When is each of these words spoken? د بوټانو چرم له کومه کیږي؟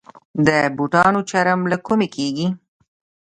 د 0.47 0.47
بوټانو 0.77 1.19
چرم 1.29 1.61
له 1.71 1.77
کومه 1.85 2.07
کیږي؟ 2.15 2.47